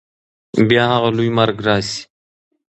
بیا 0.67 0.83
هغه 0.93 1.09
لوی 1.17 1.29
مرګ 1.37 1.57
راسي 1.67 2.01